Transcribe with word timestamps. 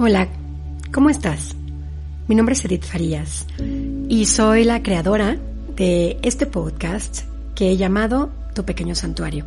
Hola, 0.00 0.28
¿cómo 0.92 1.10
estás? 1.10 1.56
Mi 2.28 2.36
nombre 2.36 2.52
es 2.52 2.64
Edith 2.64 2.84
Farías 2.84 3.46
y 4.08 4.26
soy 4.26 4.62
la 4.62 4.80
creadora 4.80 5.36
de 5.74 6.20
este 6.22 6.46
podcast 6.46 7.22
que 7.56 7.72
he 7.72 7.76
llamado 7.76 8.30
Tu 8.54 8.64
Pequeño 8.64 8.94
Santuario. 8.94 9.46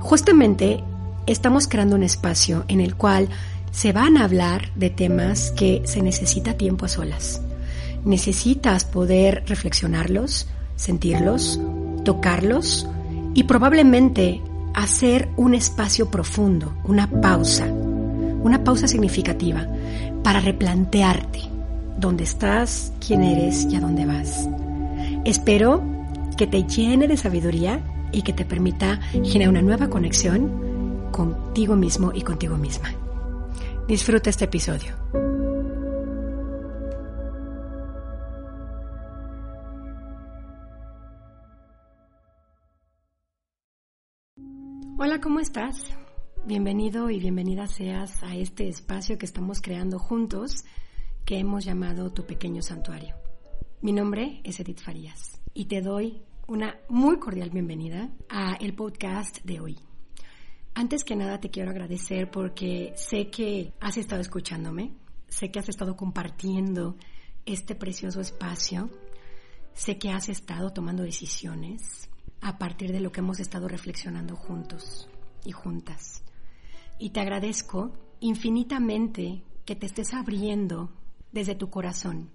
Justamente 0.00 0.82
estamos 1.28 1.68
creando 1.68 1.94
un 1.94 2.02
espacio 2.02 2.64
en 2.66 2.80
el 2.80 2.96
cual 2.96 3.28
se 3.70 3.92
van 3.92 4.16
a 4.16 4.24
hablar 4.24 4.72
de 4.74 4.90
temas 4.90 5.52
que 5.52 5.82
se 5.84 6.02
necesita 6.02 6.54
tiempo 6.54 6.86
a 6.86 6.88
solas. 6.88 7.40
Necesitas 8.04 8.84
poder 8.84 9.44
reflexionarlos, 9.46 10.48
sentirlos, 10.74 11.60
tocarlos 12.04 12.88
y 13.34 13.44
probablemente 13.44 14.42
hacer 14.74 15.28
un 15.36 15.54
espacio 15.54 16.10
profundo, 16.10 16.74
una 16.82 17.08
pausa 17.08 17.72
una 18.44 18.62
pausa 18.62 18.86
significativa 18.86 19.66
para 20.22 20.38
replantearte 20.38 21.40
dónde 21.98 22.24
estás, 22.24 22.92
quién 23.04 23.22
eres 23.22 23.66
y 23.70 23.76
a 23.76 23.80
dónde 23.80 24.04
vas. 24.06 24.48
Espero 25.24 25.82
que 26.36 26.46
te 26.46 26.62
llene 26.64 27.08
de 27.08 27.16
sabiduría 27.16 27.80
y 28.12 28.22
que 28.22 28.34
te 28.34 28.44
permita 28.44 29.00
generar 29.24 29.48
una 29.48 29.62
nueva 29.62 29.88
conexión 29.88 31.08
contigo 31.10 31.74
mismo 31.74 32.12
y 32.14 32.20
contigo 32.20 32.56
misma. 32.56 32.92
Disfruta 33.88 34.30
este 34.30 34.44
episodio. 34.44 34.94
Hola, 44.98 45.20
¿cómo 45.20 45.40
estás? 45.40 45.94
Bienvenido 46.46 47.08
y 47.08 47.18
bienvenida 47.18 47.66
seas 47.66 48.22
a 48.22 48.36
este 48.36 48.68
espacio 48.68 49.16
que 49.16 49.24
estamos 49.24 49.62
creando 49.62 49.98
juntos 49.98 50.66
que 51.24 51.38
hemos 51.38 51.64
llamado 51.64 52.12
Tu 52.12 52.26
Pequeño 52.26 52.60
Santuario. 52.60 53.16
Mi 53.80 53.94
nombre 53.94 54.42
es 54.44 54.60
Edith 54.60 54.80
Farías 54.80 55.40
y 55.54 55.64
te 55.64 55.80
doy 55.80 56.20
una 56.46 56.76
muy 56.90 57.18
cordial 57.18 57.48
bienvenida 57.48 58.10
a 58.28 58.56
el 58.56 58.74
podcast 58.74 59.42
de 59.42 59.60
hoy. 59.60 59.78
Antes 60.74 61.02
que 61.02 61.16
nada 61.16 61.40
te 61.40 61.48
quiero 61.48 61.70
agradecer 61.70 62.30
porque 62.30 62.92
sé 62.94 63.30
que 63.30 63.72
has 63.80 63.96
estado 63.96 64.20
escuchándome, 64.20 64.92
sé 65.28 65.50
que 65.50 65.60
has 65.60 65.70
estado 65.70 65.96
compartiendo 65.96 66.98
este 67.46 67.74
precioso 67.74 68.20
espacio, 68.20 68.90
sé 69.72 69.96
que 69.96 70.10
has 70.10 70.28
estado 70.28 70.74
tomando 70.74 71.04
decisiones 71.04 72.10
a 72.42 72.58
partir 72.58 72.92
de 72.92 73.00
lo 73.00 73.12
que 73.12 73.20
hemos 73.20 73.40
estado 73.40 73.66
reflexionando 73.66 74.36
juntos 74.36 75.08
y 75.46 75.52
juntas 75.52 76.23
y 76.98 77.10
te 77.10 77.20
agradezco 77.20 77.92
infinitamente 78.20 79.42
que 79.64 79.76
te 79.76 79.86
estés 79.86 80.14
abriendo 80.14 80.90
desde 81.32 81.54
tu 81.54 81.70
corazón 81.70 82.30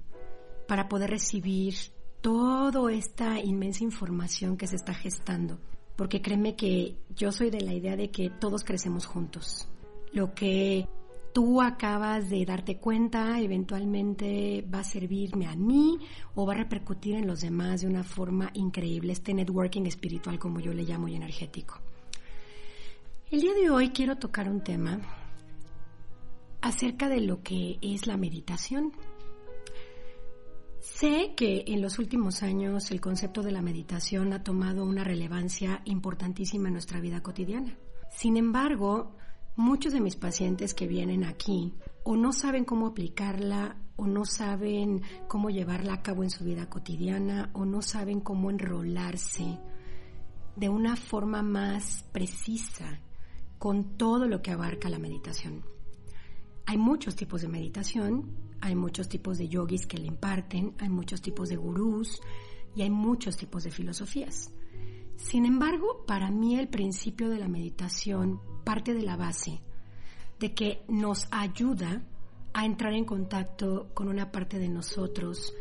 para 0.68 0.88
poder 0.88 1.10
recibir 1.10 1.76
toda 2.22 2.92
esta 2.92 3.40
inmensa 3.40 3.84
información 3.84 4.58
que 4.58 4.68
se 4.68 4.76
está 4.76 4.94
gestando. 4.94 5.60
Porque 5.96 6.22
créeme 6.22 6.56
que 6.56 6.98
yo 7.16 7.32
soy 7.32 7.50
de 7.50 7.62
la 7.62 7.74
idea 7.74 7.96
de 7.96 8.10
que 8.12 8.30
todos 8.30 8.64
crecemos 8.64 9.06
juntos. 9.06 9.68
Lo 10.14 10.34
que 10.34 10.88
tú 11.34 11.62
acabas 11.62 12.30
de 12.30 12.46
darte 12.46 12.78
cuenta 12.78 13.40
eventualmente 13.40 14.66
va 14.74 14.80
a 14.80 14.84
servirme 14.84 15.48
a 15.48 15.56
mí 15.56 15.98
o 16.36 16.46
va 16.46 16.54
a 16.54 16.58
repercutir 16.58 17.16
en 17.16 17.28
los 17.28 17.42
demás 17.42 17.82
de 17.82 17.88
una 17.88 18.04
forma 18.04 18.50
increíble, 18.54 19.14
este 19.14 19.34
networking 19.34 19.86
espiritual 19.86 20.40
como 20.40 20.60
yo 20.60 20.74
le 20.74 20.84
llamo 20.84 21.08
y 21.08 21.16
energético. 21.16 21.80
El 23.32 23.42
día 23.42 23.54
de 23.54 23.70
hoy 23.70 23.90
quiero 23.90 24.18
tocar 24.18 24.50
un 24.50 24.62
tema 24.62 25.02
acerca 26.62 27.08
de 27.10 27.22
lo 27.22 27.44
que 27.44 27.78
es 27.80 28.08
la 28.08 28.18
meditación. 28.18 28.92
Sé 30.80 31.36
que 31.38 31.66
en 31.68 31.80
los 31.80 32.00
últimos 32.00 32.42
años 32.42 32.90
el 32.90 33.00
concepto 33.00 33.44
de 33.44 33.52
la 33.52 33.62
meditación 33.62 34.34
ha 34.34 34.44
tomado 34.44 34.84
una 34.84 35.04
relevancia 35.04 35.84
importantísima 35.86 36.70
en 36.70 36.74
nuestra 36.74 37.00
vida 37.02 37.22
cotidiana. 37.22 37.78
Sin 38.10 38.36
embargo, 38.36 39.16
muchos 39.56 39.94
de 39.94 40.02
mis 40.02 40.16
pacientes 40.16 40.74
que 40.74 40.88
vienen 40.88 41.24
aquí 41.24 41.76
o 42.04 42.16
no 42.16 42.34
saben 42.34 42.66
cómo 42.66 42.88
aplicarla 42.88 43.78
o 43.96 44.08
no 44.08 44.26
saben 44.26 45.04
cómo 45.28 45.52
llevarla 45.52 45.94
a 45.94 46.02
cabo 46.02 46.24
en 46.24 46.32
su 46.32 46.46
vida 46.46 46.68
cotidiana 46.68 47.52
o 47.54 47.64
no 47.64 47.84
saben 47.84 48.22
cómo 48.22 48.50
enrolarse 48.50 49.60
de 50.56 50.68
una 50.68 50.96
forma 50.96 51.44
más 51.44 52.04
precisa 52.12 53.00
con 53.60 53.98
todo 53.98 54.28
lo 54.28 54.42
que 54.42 54.52
abarca 54.52 54.90
la 54.90 54.98
meditación. 54.98 55.64
Hay 56.66 56.78
muchos 56.78 57.16
tipos 57.16 57.42
de 57.42 57.50
meditación, 57.50 58.32
hay 58.62 58.76
muchos 58.76 59.10
tipos 59.10 59.38
de 59.38 59.50
yogis 59.50 59.86
que 59.86 59.98
le 59.98 60.08
imparten, 60.08 60.74
hay 60.80 60.90
muchos 60.90 61.22
tipos 61.22 61.50
de 61.50 61.58
gurús 61.58 62.22
y 62.76 62.82
hay 62.82 62.90
muchos 62.90 63.38
tipos 63.38 63.64
de 63.64 63.72
filosofías. 63.72 64.52
Sin 65.18 65.46
embargo, 65.46 66.06
para 66.08 66.32
mí 66.32 66.58
el 66.58 66.70
principio 66.70 67.30
de 67.30 67.40
la 67.40 67.48
meditación 67.48 68.40
parte 68.64 68.94
de 68.94 69.02
la 69.02 69.18
base 69.18 69.62
de 70.40 70.54
que 70.54 70.84
nos 70.88 71.28
ayuda 71.32 72.02
a 72.54 72.66
entrar 72.66 72.94
en 72.94 73.04
contacto 73.04 73.90
con 73.94 74.08
una 74.08 74.32
parte 74.32 74.58
de 74.58 74.70
nosotros 74.70 75.54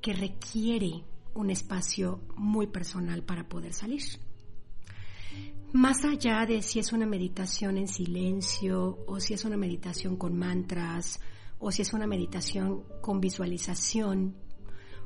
que 0.00 0.14
requiere 0.14 1.04
un 1.34 1.50
espacio 1.50 2.20
muy 2.36 2.66
personal 2.66 3.22
para 3.22 3.48
poder 3.48 3.74
salir. 3.74 4.02
Más 5.72 6.02
allá 6.04 6.46
de 6.46 6.62
si 6.62 6.78
es 6.78 6.94
una 6.94 7.04
meditación 7.04 7.76
en 7.76 7.88
silencio 7.88 9.04
o 9.06 9.20
si 9.20 9.34
es 9.34 9.44
una 9.44 9.58
meditación 9.58 10.16
con 10.16 10.34
mantras 10.34 11.20
o 11.58 11.70
si 11.70 11.82
es 11.82 11.92
una 11.92 12.06
meditación 12.06 12.84
con 13.02 13.20
visualización 13.20 14.34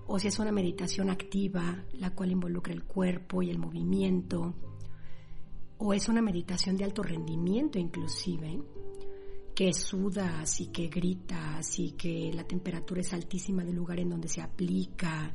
o 0.07 0.21
si 0.21 0.29
es 0.29 0.39
una 0.39 0.53
meditación 0.53 1.11
activa, 1.11 1.85
la 1.95 2.11
cual 2.11 2.31
involucra 2.31 2.73
el 2.73 2.85
cuerpo 2.85 3.43
y 3.43 3.51
el 3.51 3.59
movimiento, 3.59 4.55
o 5.79 5.95
es 5.95 6.09
una 6.09 6.23
meditación 6.23 6.77
de 6.77 6.85
alto 6.85 7.03
rendimiento 7.03 7.81
inclusive, 7.81 8.63
que 9.55 9.73
sudas 9.73 10.61
y 10.61 10.69
que 10.69 10.87
gritas 10.87 11.79
y 11.79 11.93
que 11.93 12.33
la 12.33 12.45
temperatura 12.45 13.01
es 13.01 13.13
altísima 13.13 13.65
del 13.65 13.75
lugar 13.75 13.99
en 13.99 14.11
donde 14.11 14.29
se 14.29 14.41
aplica, 14.41 15.35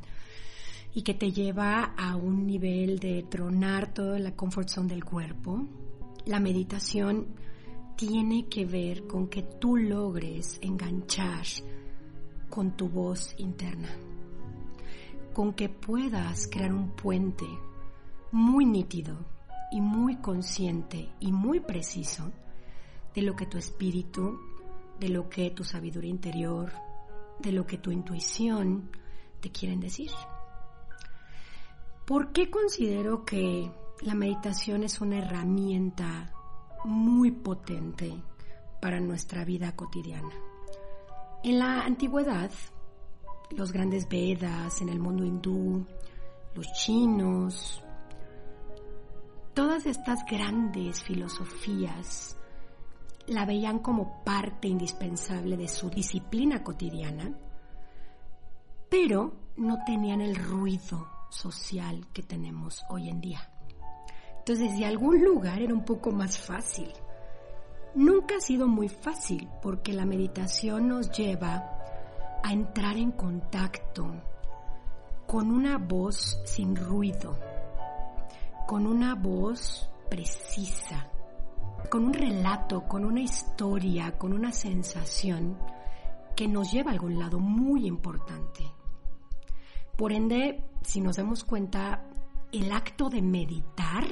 y 0.94 1.02
que 1.02 1.14
te 1.14 1.32
lleva 1.32 1.94
a 1.96 2.16
un 2.16 2.46
nivel 2.46 2.98
de 2.98 3.22
tronar 3.22 3.92
toda 3.92 4.18
la 4.18 4.34
comfort 4.34 4.68
zone 4.68 4.88
del 4.88 5.04
cuerpo. 5.04 5.66
La 6.24 6.40
meditación 6.40 7.26
tiene 7.96 8.48
que 8.48 8.64
ver 8.64 9.06
con 9.06 9.28
que 9.28 9.42
tú 9.42 9.76
logres 9.76 10.58
enganchar 10.62 11.44
con 12.48 12.76
tu 12.76 12.88
voz 12.88 13.34
interna, 13.38 13.88
con 15.34 15.52
que 15.52 15.68
puedas 15.68 16.48
crear 16.48 16.72
un 16.72 16.90
puente 16.90 17.46
muy 18.32 18.64
nítido 18.64 19.16
y 19.70 19.80
muy 19.80 20.16
consciente 20.16 21.10
y 21.20 21.32
muy 21.32 21.60
preciso 21.60 22.30
de 23.14 23.22
lo 23.22 23.34
que 23.36 23.46
tu 23.46 23.58
espíritu, 23.58 24.38
de 25.00 25.08
lo 25.08 25.28
que 25.28 25.50
tu 25.50 25.64
sabiduría 25.64 26.10
interior, 26.10 26.72
de 27.40 27.52
lo 27.52 27.66
que 27.66 27.78
tu 27.78 27.90
intuición 27.90 28.90
te 29.40 29.50
quieren 29.50 29.80
decir. 29.80 30.10
¿Por 32.08 32.32
qué 32.32 32.48
considero 32.48 33.26
que 33.26 33.70
la 34.00 34.14
meditación 34.14 34.82
es 34.82 35.02
una 35.02 35.18
herramienta 35.18 36.32
muy 36.86 37.30
potente 37.30 38.24
para 38.80 38.98
nuestra 38.98 39.44
vida 39.44 39.76
cotidiana? 39.76 40.32
En 41.44 41.58
la 41.58 41.82
antigüedad, 41.82 42.50
los 43.50 43.72
grandes 43.72 44.08
Vedas, 44.08 44.80
en 44.80 44.88
el 44.88 44.98
mundo 44.98 45.22
hindú, 45.22 45.84
los 46.54 46.72
chinos, 46.72 47.84
todas 49.52 49.84
estas 49.84 50.24
grandes 50.24 51.02
filosofías 51.02 52.38
la 53.26 53.44
veían 53.44 53.80
como 53.80 54.24
parte 54.24 54.66
indispensable 54.66 55.58
de 55.58 55.68
su 55.68 55.90
disciplina 55.90 56.64
cotidiana, 56.64 57.38
pero 58.88 59.34
no 59.58 59.84
tenían 59.84 60.22
el 60.22 60.36
ruido 60.36 61.17
social 61.30 62.06
que 62.12 62.22
tenemos 62.22 62.84
hoy 62.88 63.08
en 63.08 63.20
día. 63.20 63.50
Entonces, 64.38 64.70
desde 64.72 64.86
algún 64.86 65.22
lugar 65.22 65.60
era 65.60 65.74
un 65.74 65.84
poco 65.84 66.10
más 66.10 66.38
fácil 66.38 66.92
Nunca 67.94 68.36
ha 68.36 68.40
sido 68.40 68.68
muy 68.68 68.88
fácil 68.88 69.48
porque 69.62 69.92
la 69.92 70.04
meditación 70.04 70.88
nos 70.88 71.10
lleva 71.10 71.78
a 72.44 72.52
entrar 72.52 72.96
en 72.96 73.12
contacto 73.12 74.22
con 75.26 75.50
una 75.50 75.78
voz 75.78 76.40
sin 76.44 76.76
ruido, 76.76 77.38
con 78.66 78.86
una 78.86 79.14
voz 79.14 79.90
precisa, 80.08 81.08
con 81.90 82.04
un 82.04 82.12
relato, 82.12 82.86
con 82.86 83.04
una 83.04 83.20
historia, 83.20 84.16
con 84.16 84.32
una 84.32 84.52
sensación 84.52 85.58
que 86.36 86.46
nos 86.46 86.70
lleva 86.70 86.90
a 86.90 86.94
algún 86.94 87.18
lado 87.18 87.40
muy 87.40 87.86
importante. 87.86 88.64
Por 89.96 90.12
ende, 90.12 90.62
si 90.82 91.00
nos 91.00 91.16
damos 91.16 91.44
cuenta, 91.44 92.04
el 92.52 92.72
acto 92.72 93.08
de 93.08 93.22
meditar 93.22 94.06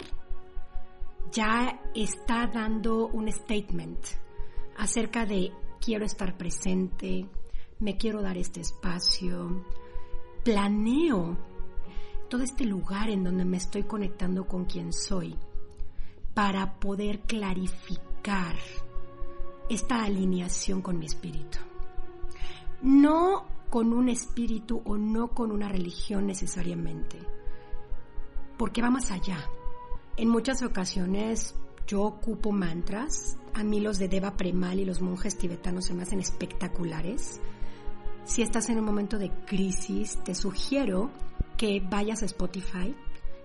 ya 1.33 1.81
está 1.95 2.47
dando 2.47 3.09
un 3.09 3.31
statement 3.33 3.99
acerca 4.77 5.25
de 5.27 5.53
quiero 5.81 6.05
estar 6.05 6.37
presente, 6.37 7.27
me 7.79 7.97
quiero 7.97 8.23
dar 8.23 8.37
este 8.37 8.61
espacio, 8.61 9.65
planeo 10.45 11.37
todo 12.29 12.43
este 12.43 12.65
lugar 12.65 13.09
en 13.11 13.25
donde 13.25 13.45
me 13.45 13.57
estoy 13.57 13.85
conectando 13.85 14.47
con 14.47 14.65
quien 14.65 14.93
soy 14.93 15.37
para 16.35 16.79
poder 16.79 17.21
clarificar 17.21 18.57
esta 19.69 20.05
alineación 20.05 20.83
con 20.83 20.99
mi 20.99 21.07
espíritu. 21.07 21.59
No 22.83 23.47
con 23.77 23.93
un 23.93 24.09
espíritu 24.09 24.81
o 24.87 24.97
no 24.97 25.29
con 25.29 25.53
una 25.53 25.69
religión 25.69 26.27
necesariamente, 26.27 27.19
porque 28.57 28.81
va 28.81 28.89
más 28.89 29.11
allá. 29.11 29.37
En 30.17 30.31
muchas 30.31 30.63
ocasiones 30.63 31.55
yo 31.87 32.01
ocupo 32.05 32.53
mantras, 32.53 33.37
a 33.53 33.63
mí 33.63 33.81
los 33.81 33.99
de 33.99 34.09
Deva 34.09 34.35
Premal 34.35 34.81
y 34.81 34.87
los 34.87 35.03
monjes 35.03 35.37
tibetanos 35.37 35.85
se 35.85 35.93
me 35.93 36.05
hacen 36.05 36.21
espectaculares. 36.21 37.43
Si 38.25 38.41
estás 38.41 38.71
en 38.71 38.79
un 38.79 38.87
momento 38.87 39.19
de 39.19 39.31
crisis, 39.45 40.25
te 40.25 40.35
sugiero 40.35 41.11
que 41.59 41.87
vayas 41.87 42.23
a 42.23 42.25
Spotify 42.25 42.97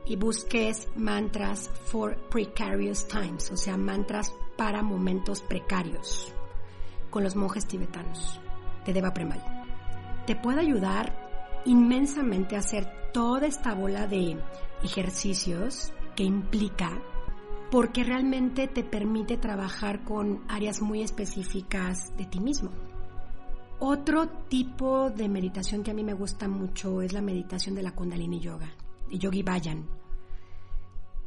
y 0.06 0.16
busques 0.16 0.88
mantras 0.96 1.70
for 1.88 2.16
precarious 2.30 3.06
times, 3.06 3.52
o 3.52 3.58
sea, 3.58 3.76
mantras 3.76 4.34
para 4.56 4.82
momentos 4.82 5.42
precarios, 5.42 6.34
con 7.10 7.22
los 7.22 7.36
monjes 7.36 7.68
tibetanos 7.68 8.40
de 8.86 8.94
Deva 8.94 9.14
Premal. 9.14 9.61
Te 10.26 10.36
puede 10.36 10.62
ayudar 10.62 11.62
inmensamente 11.66 12.56
a 12.56 12.60
hacer 12.60 13.12
toda 13.12 13.48
esta 13.48 13.74
bola 13.74 14.08
de 14.08 14.38
ejercicios 14.84 15.94
que 16.16 16.24
implica 16.24 17.02
porque 17.72 18.04
realmente 18.04 18.68
te 18.68 18.84
permite 18.84 19.38
trabajar 19.38 20.04
con 20.04 20.44
áreas 20.50 20.82
muy 20.82 21.02
específicas 21.02 22.16
de 22.18 22.26
ti 22.26 22.40
mismo. 22.40 22.70
Otro 23.80 24.28
tipo 24.50 25.10
de 25.10 25.28
meditación 25.28 25.82
que 25.82 25.92
a 25.92 25.94
mí 25.94 26.04
me 26.04 26.14
gusta 26.14 26.48
mucho 26.48 27.02
es 27.02 27.14
la 27.14 27.22
meditación 27.22 27.74
de 27.74 27.82
la 27.82 27.96
Kundalini 27.96 28.40
Yoga, 28.40 28.70
de 29.10 29.18
Yogi 29.18 29.42
Bayan. 29.42 29.88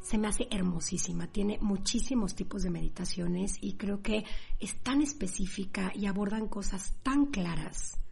Se 0.00 0.19
me 0.19 0.29
hace 0.29 0.46
hermosísima, 0.50 1.26
tiene 1.26 1.58
muchísimos 1.62 2.35
tipos 2.35 2.62
de 2.62 2.70
meditaciones 2.70 3.56
y 3.61 3.73
creo 3.73 4.02
que 4.02 4.25
es 4.61 4.79
tan 4.82 5.00
específica 5.00 5.91
y 5.94 6.06
abordan 6.06 6.46
cosas 6.46 6.94
tan 7.02 7.26
claras 7.26 8.03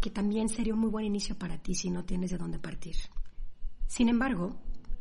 que 0.00 0.10
también 0.10 0.48
sería 0.48 0.74
un 0.74 0.80
muy 0.80 0.90
buen 0.90 1.04
inicio 1.04 1.36
para 1.38 1.58
ti 1.58 1.74
si 1.74 1.90
no 1.90 2.04
tienes 2.04 2.30
de 2.30 2.38
dónde 2.38 2.58
partir. 2.58 2.96
Sin 3.86 4.08
embargo, 4.08 4.56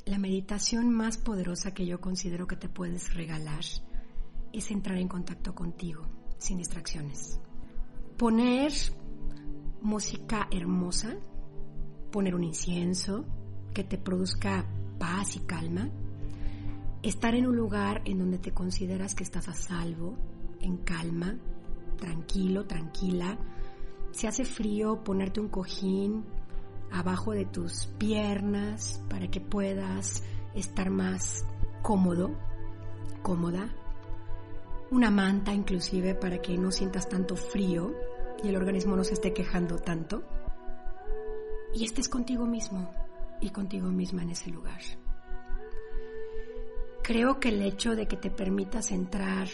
la 0.06 0.18
meditación 0.18 0.90
más 0.90 1.18
poderosa 1.18 1.74
que 1.74 1.86
yo 1.86 2.02
considero 2.02 2.48
que 2.48 2.56
te 2.56 2.70
puedes 2.70 3.14
regalar 3.14 3.64
es 4.52 4.72
entrar 4.72 4.98
en 4.98 5.08
contacto 5.08 5.54
contigo, 5.54 6.08
sin 6.38 6.58
distracciones. 6.58 7.40
Poner 8.18 8.74
música 9.82 10.48
hermosa, 10.52 11.16
poner 12.12 12.36
un 12.36 12.44
incienso 12.44 13.26
que 13.74 13.84
te 13.84 13.98
produzca 13.98 14.66
paz 14.98 15.36
y 15.36 15.40
calma, 15.40 15.90
estar 17.04 17.36
en 17.36 17.48
un 17.48 17.56
lugar 17.56 18.02
en 18.06 18.20
donde 18.20 18.40
te 18.40 18.52
consideras 18.52 19.16
que 19.16 19.24
estás 19.24 19.48
a 19.48 19.54
salvo, 19.54 20.18
en 20.60 20.78
calma, 20.78 21.38
tranquilo, 21.98 22.66
tranquila. 22.66 23.38
Si 24.12 24.28
hace 24.28 24.46
frío, 24.46 25.04
ponerte 25.04 25.40
un 25.40 25.50
cojín, 25.50 26.26
abajo 26.92 27.32
de 27.32 27.46
tus 27.46 27.88
piernas 27.98 29.04
para 29.10 29.30
que 29.30 29.42
puedas 29.42 30.24
estar 30.54 30.90
más 30.90 31.46
cómodo, 31.82 32.32
cómoda. 33.22 33.70
Una 34.92 35.12
manta 35.12 35.54
inclusive 35.54 36.16
para 36.16 36.42
que 36.42 36.58
no 36.58 36.72
sientas 36.72 37.08
tanto 37.08 37.36
frío 37.36 37.94
y 38.44 38.50
el 38.50 38.56
organismo 38.56 38.96
no 38.96 39.04
se 39.04 39.14
esté 39.14 39.34
quejando 39.34 39.78
tanto. 39.78 40.24
Y 41.74 41.86
estés 41.86 42.10
contigo 42.10 42.46
mismo 42.46 42.92
y 43.40 43.52
contigo 43.52 43.90
misma 43.90 44.24
en 44.24 44.32
ese 44.32 44.50
lugar. 44.50 44.82
Creo 47.04 47.40
que 47.40 47.50
el 47.50 47.62
hecho 47.62 47.96
de 47.96 48.08
que 48.08 48.18
te 48.18 48.30
permitas 48.32 48.92
entrar 48.92 49.48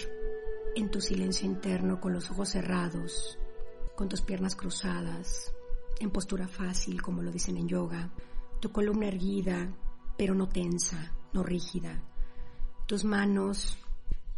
en 0.76 0.90
tu 0.92 1.02
silencio 1.02 1.48
interno 1.48 2.00
con 2.02 2.14
los 2.14 2.30
ojos 2.32 2.50
cerrados, 2.50 3.38
con 3.96 4.10
tus 4.10 4.22
piernas 4.22 4.56
cruzadas, 4.56 5.54
en 6.00 6.12
postura 6.12 6.48
fácil, 6.48 7.02
como 7.02 7.22
lo 7.22 7.32
dicen 7.32 7.58
en 7.58 7.68
yoga, 7.68 8.12
tu 8.60 8.72
columna 8.72 9.08
erguida, 9.08 9.70
pero 10.18 10.36
no 10.36 10.48
tensa, 10.48 11.14
no 11.34 11.44
rígida, 11.44 12.02
tus 12.86 13.04
manos 13.04 13.78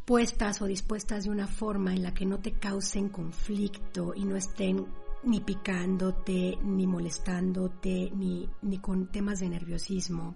puestas 0.05 0.61
o 0.61 0.65
dispuestas 0.65 1.25
de 1.25 1.31
una 1.31 1.47
forma 1.47 1.93
en 1.93 2.03
la 2.03 2.13
que 2.13 2.25
no 2.25 2.39
te 2.39 2.53
causen 2.53 3.09
conflicto 3.09 4.13
y 4.15 4.23
no 4.23 4.37
estén 4.37 4.85
ni 5.23 5.41
picándote, 5.41 6.57
ni 6.63 6.87
molestándote, 6.87 8.11
ni, 8.15 8.49
ni 8.61 8.77
con 8.79 9.07
temas 9.07 9.39
de 9.39 9.49
nerviosismo. 9.49 10.35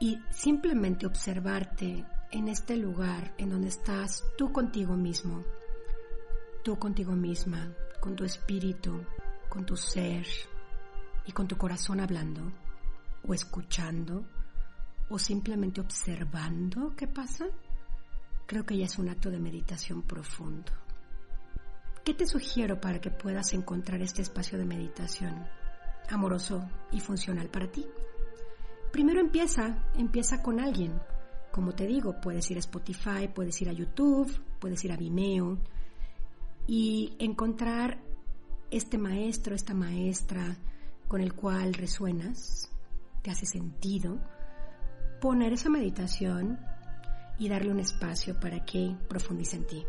Y 0.00 0.18
simplemente 0.30 1.06
observarte 1.06 2.04
en 2.30 2.48
este 2.48 2.76
lugar 2.76 3.34
en 3.38 3.50
donde 3.50 3.68
estás 3.68 4.24
tú 4.38 4.52
contigo 4.52 4.96
mismo, 4.96 5.44
tú 6.64 6.78
contigo 6.78 7.12
misma, 7.12 7.74
con 8.00 8.16
tu 8.16 8.24
espíritu, 8.24 9.04
con 9.50 9.66
tu 9.66 9.76
ser 9.76 10.26
y 11.26 11.32
con 11.32 11.46
tu 11.46 11.58
corazón 11.58 12.00
hablando 12.00 12.40
o 13.28 13.34
escuchando 13.34 14.24
o 15.10 15.18
simplemente 15.18 15.82
observando 15.82 16.94
qué 16.96 17.06
pasa, 17.06 17.44
creo 18.46 18.64
que 18.64 18.78
ya 18.78 18.86
es 18.86 18.98
un 18.98 19.10
acto 19.10 19.30
de 19.30 19.40
meditación 19.40 20.02
profundo. 20.02 20.72
¿Qué 22.02 22.14
te 22.14 22.26
sugiero 22.26 22.80
para 22.80 22.98
que 22.98 23.10
puedas 23.10 23.52
encontrar 23.52 24.00
este 24.00 24.22
espacio 24.22 24.56
de 24.56 24.64
meditación 24.64 25.46
amoroso 26.08 26.66
y 26.92 27.00
funcional 27.00 27.50
para 27.50 27.70
ti? 27.70 27.86
Primero 28.90 29.20
empieza, 29.20 29.84
empieza 29.98 30.42
con 30.42 30.60
alguien. 30.60 30.98
Como 31.52 31.74
te 31.74 31.86
digo, 31.86 32.20
puedes 32.22 32.50
ir 32.50 32.56
a 32.56 32.60
Spotify, 32.60 33.28
puedes 33.34 33.60
ir 33.60 33.68
a 33.68 33.72
YouTube, 33.72 34.32
puedes 34.58 34.82
ir 34.82 34.92
a 34.92 34.96
Vimeo 34.96 35.58
y 36.66 37.14
encontrar 37.18 38.02
este 38.70 38.98
maestro, 38.98 39.54
esta 39.54 39.74
maestra 39.74 40.56
con 41.08 41.20
el 41.20 41.34
cual 41.34 41.74
resuenas, 41.74 42.70
te 43.22 43.30
hace 43.30 43.46
sentido, 43.46 44.18
poner 45.20 45.52
esa 45.52 45.70
meditación 45.70 46.58
y 47.38 47.48
darle 47.48 47.70
un 47.70 47.80
espacio 47.80 48.38
para 48.38 48.64
que 48.64 48.96
profundice 49.08 49.56
en 49.56 49.66
ti. 49.66 49.84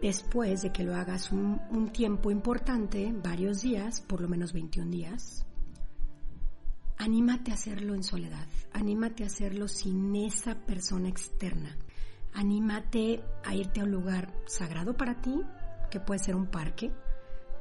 Después 0.00 0.62
de 0.62 0.72
que 0.72 0.84
lo 0.84 0.94
hagas 0.94 1.32
un, 1.32 1.90
tiempo 1.92 2.30
importante, 2.30 3.12
varios 3.12 3.62
días, 3.62 4.00
por 4.00 4.20
lo 4.20 4.28
menos 4.28 4.52
21 4.52 4.90
días, 4.90 5.44
anímate 6.98 7.50
a 7.50 7.54
hacerlo 7.54 7.94
en 7.94 8.04
soledad, 8.04 8.46
anímate 8.72 9.24
a 9.24 9.26
hacerlo 9.26 9.66
sin 9.66 10.14
esa 10.14 10.54
persona 10.54 11.08
externa, 11.08 11.76
anímate 12.32 13.22
a 13.44 13.54
irte 13.54 13.80
a 13.80 13.84
un 13.84 13.90
lugar 13.90 14.32
sagrado 14.46 14.96
para 14.96 15.20
ti, 15.20 15.40
que 15.90 16.00
puede 16.00 16.20
ser 16.20 16.36
un 16.36 16.46
parque, 16.46 16.92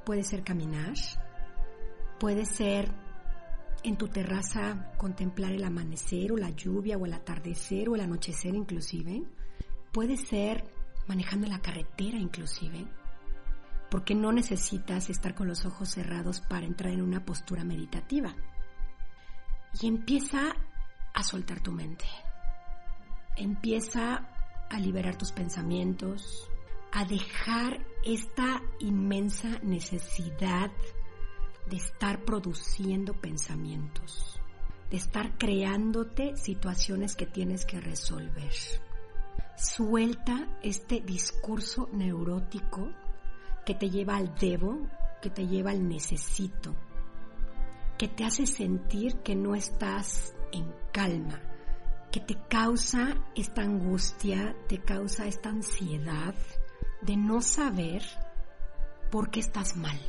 puede 0.05 0.23
ser 0.23 0.43
caminar, 0.43 0.95
puede 2.19 2.45
ser 2.45 2.91
en 3.83 3.97
tu 3.97 4.07
terraza 4.07 4.91
contemplar 4.97 5.53
el 5.53 5.63
amanecer 5.63 6.31
o 6.31 6.37
la 6.37 6.49
lluvia 6.49 6.97
o 6.97 7.05
el 7.05 7.13
atardecer 7.13 7.89
o 7.89 7.95
el 7.95 8.01
anochecer 8.01 8.55
inclusive, 8.55 9.23
puede 9.91 10.17
ser 10.17 10.63
manejando 11.07 11.47
la 11.47 11.59
carretera 11.59 12.17
inclusive, 12.17 12.85
porque 13.89 14.15
no 14.15 14.31
necesitas 14.31 15.09
estar 15.09 15.35
con 15.35 15.47
los 15.47 15.65
ojos 15.65 15.89
cerrados 15.89 16.41
para 16.41 16.65
entrar 16.65 16.91
en 16.91 17.01
una 17.01 17.23
postura 17.23 17.63
meditativa. 17.63 18.35
Y 19.81 19.87
empieza 19.87 20.55
a 21.13 21.23
soltar 21.23 21.61
tu 21.61 21.71
mente. 21.71 22.05
Empieza 23.35 24.27
a 24.69 24.79
liberar 24.79 25.17
tus 25.17 25.31
pensamientos, 25.31 26.49
a 26.91 27.05
dejar 27.05 27.85
esta 28.03 28.61
inmensa 28.79 29.59
necesidad 29.61 30.71
de 31.69 31.77
estar 31.77 32.23
produciendo 32.23 33.13
pensamientos, 33.13 34.39
de 34.89 34.97
estar 34.97 35.37
creándote 35.37 36.35
situaciones 36.37 37.15
que 37.15 37.25
tienes 37.25 37.65
que 37.65 37.81
resolver. 37.81 38.53
Suelta 39.57 40.47
este 40.61 41.01
discurso 41.01 41.89
neurótico 41.91 42.89
que 43.65 43.73
te 43.73 43.89
lleva 43.89 44.15
al 44.15 44.33
debo, 44.35 44.87
que 45.21 45.29
te 45.29 45.47
lleva 45.47 45.71
al 45.71 45.87
necesito, 45.87 46.75
que 47.97 48.07
te 48.07 48.23
hace 48.23 48.45
sentir 48.45 49.17
que 49.17 49.35
no 49.35 49.55
estás 49.55 50.35
en 50.51 50.71
calma, 50.93 51.41
que 52.11 52.19
te 52.19 52.35
causa 52.47 53.15
esta 53.35 53.61
angustia, 53.61 54.55
te 54.67 54.79
causa 54.79 55.27
esta 55.27 55.49
ansiedad 55.49 56.35
de 57.01 57.17
no 57.17 57.41
saber 57.41 58.03
por 59.11 59.29
qué 59.29 59.39
estás 59.39 59.75
mal 59.75 59.99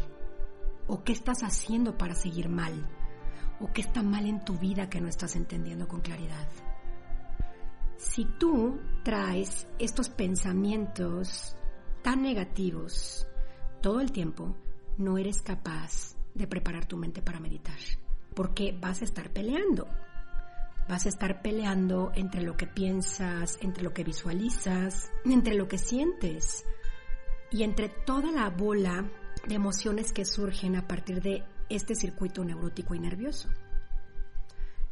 o 0.86 1.02
qué 1.04 1.12
estás 1.12 1.42
haciendo 1.42 1.98
para 1.98 2.14
seguir 2.14 2.48
mal 2.48 2.88
o 3.60 3.72
qué 3.72 3.80
está 3.80 4.02
mal 4.02 4.26
en 4.26 4.44
tu 4.44 4.56
vida 4.58 4.88
que 4.88 5.00
no 5.00 5.08
estás 5.08 5.36
entendiendo 5.36 5.88
con 5.88 6.00
claridad. 6.00 6.48
Si 7.96 8.24
tú 8.24 8.78
traes 9.02 9.66
estos 9.78 10.08
pensamientos 10.08 11.56
tan 12.02 12.22
negativos 12.22 13.26
todo 13.82 14.00
el 14.00 14.12
tiempo, 14.12 14.56
no 14.96 15.18
eres 15.18 15.42
capaz 15.42 16.16
de 16.34 16.46
preparar 16.46 16.86
tu 16.86 16.96
mente 16.96 17.22
para 17.22 17.40
meditar, 17.40 17.78
porque 18.34 18.76
vas 18.80 19.02
a 19.02 19.04
estar 19.04 19.32
peleando. 19.32 19.88
Vas 20.88 21.04
a 21.04 21.10
estar 21.10 21.42
peleando 21.42 22.12
entre 22.14 22.42
lo 22.42 22.56
que 22.56 22.66
piensas, 22.66 23.58
entre 23.60 23.82
lo 23.82 23.92
que 23.92 24.04
visualizas, 24.04 25.10
entre 25.24 25.54
lo 25.54 25.68
que 25.68 25.76
sientes 25.76 26.64
y 27.50 27.62
entre 27.62 27.88
toda 27.90 28.32
la 28.32 28.48
bola 28.48 29.10
de 29.46 29.54
emociones 29.54 30.12
que 30.12 30.24
surgen 30.24 30.76
a 30.76 30.88
partir 30.88 31.20
de 31.20 31.44
este 31.68 31.94
circuito 31.94 32.42
neurótico 32.42 32.94
y 32.94 33.00
nervioso. 33.00 33.50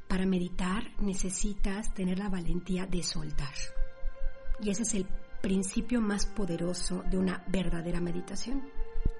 Para 0.07 0.27
meditar 0.27 0.85
necesitas 1.01 1.93
tener 1.95 2.19
la 2.19 2.29
valentía 2.29 2.87
de 2.87 3.03
soltar. 3.03 3.55
Y 4.61 4.71
ese 4.71 4.83
es 4.83 4.95
el 4.95 5.07
principio 5.41 6.01
más 6.01 6.27
poderoso 6.27 7.03
de 7.11 7.19
una 7.19 7.43
verdadera 7.49 8.01
meditación. 8.01 8.69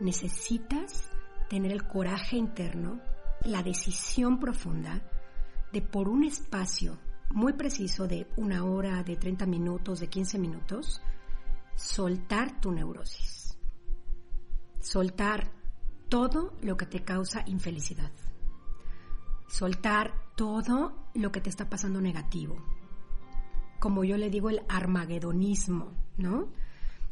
Necesitas 0.01 1.11
tener 1.49 1.73
el 1.73 1.87
coraje 1.87 2.37
interno, 2.37 3.01
la 3.45 3.63
decisión 3.63 4.39
profunda 4.39 5.03
por 5.83 6.09
un 6.09 6.25
espacio 6.25 6.99
muy 7.31 7.53
preciso 7.55 8.07
de 8.07 8.27
una 8.37 8.65
hora, 8.65 9.03
de 9.03 9.17
30 9.17 9.47
minutos, 9.47 10.01
de 10.01 10.09
15 10.09 10.39
minutos, 10.39 11.03
soltar 11.75 12.61
tu 12.61 12.73
neurosis. 12.73 13.59
Soltar 14.81 15.51
todo 16.09 16.55
lo 16.63 16.77
que 16.77 16.87
te 16.87 17.05
causa 17.05 17.43
infelicidad. 17.47 18.13
Soltar 19.49 20.15
todo 20.37 21.11
lo 21.15 21.33
que 21.33 21.41
te 21.41 21.51
está 21.51 21.69
pasando 21.69 22.01
negativo. 22.01 22.57
Como 23.81 24.05
yo 24.05 24.17
le 24.17 24.31
digo, 24.31 24.51
el 24.51 24.63
armagedonismo, 24.69 25.93
¿no? 26.17 26.49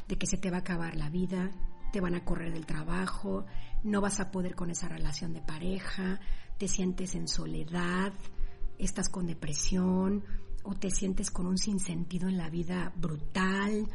De 0.07 0.17
que 0.17 0.27
se 0.27 0.37
te 0.37 0.49
va 0.49 0.57
a 0.57 0.59
acabar 0.61 0.95
la 0.95 1.09
vida, 1.09 1.51
te 1.91 2.01
van 2.01 2.15
a 2.15 2.25
correr 2.25 2.51
del 2.53 2.65
trabajo, 2.65 3.45
no 3.83 4.01
vas 4.01 4.19
a 4.19 4.31
poder 4.31 4.55
con 4.55 4.69
esa 4.69 4.87
relación 4.89 5.33
de 5.33 5.41
pareja, 5.41 6.19
te 6.57 6.67
sientes 6.67 7.15
en 7.15 7.27
soledad, 7.27 8.13
estás 8.79 9.09
con 9.09 9.25
depresión 9.25 10.23
o 10.63 10.75
te 10.75 10.89
sientes 10.89 11.31
con 11.31 11.45
un 11.45 11.57
sinsentido 11.57 12.27
en 12.27 12.37
la 12.37 12.49
vida 12.49 12.93
brutal 12.95 13.87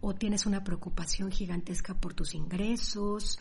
o 0.00 0.14
tienes 0.14 0.46
una 0.46 0.64
preocupación 0.64 1.30
gigantesca 1.30 1.94
por 1.94 2.14
tus 2.14 2.34
ingresos 2.34 3.38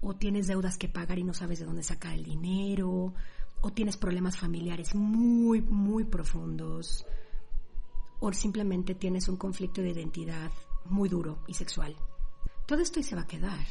o 0.00 0.14
tienes 0.14 0.46
deudas 0.46 0.76
que 0.76 0.88
pagar 0.88 1.18
y 1.18 1.24
no 1.24 1.34
sabes 1.34 1.58
de 1.58 1.64
dónde 1.64 1.82
sacar 1.82 2.14
el 2.14 2.24
dinero 2.24 3.14
o 3.60 3.72
tienes 3.72 3.96
problemas 3.96 4.36
familiares 4.36 4.94
muy, 4.94 5.60
muy 5.62 6.04
profundos 6.04 7.06
o 8.20 8.32
simplemente 8.32 8.94
tienes 8.94 9.28
un 9.28 9.36
conflicto 9.36 9.80
de 9.82 9.90
identidad 9.90 10.50
muy 10.86 11.08
duro 11.08 11.42
y 11.46 11.54
sexual. 11.54 11.96
Todo 12.66 12.80
esto 12.80 13.02
se 13.02 13.14
va 13.14 13.22
a 13.22 13.26
quedar. 13.26 13.66